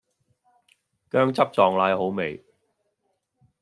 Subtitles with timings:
[1.11, 2.43] 薑汁撞奶好味